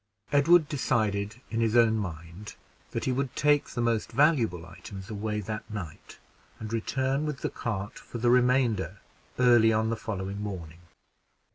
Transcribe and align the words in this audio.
Edward 0.31 0.67
decided 0.67 1.41
in 1.51 1.59
his 1.61 1.75
own 1.77 1.95
mind 1.95 2.55
that 2.89 3.05
he 3.05 3.11
would 3.11 3.35
take 3.35 3.65
the 3.67 3.81
most 3.81 4.11
valuable 4.11 4.65
articles 4.65 5.11
away 5.11 5.41
that 5.41 5.69
night, 5.69 6.17
and 6.59 6.73
return 6.73 7.23
with 7.23 7.41
the 7.41 7.51
cart 7.51 7.99
for 7.99 8.17
the 8.17 8.31
remainder 8.31 8.97
early 9.37 9.71
on 9.71 9.91
the 9.91 9.95
following 9.95 10.41
morning. 10.41 10.79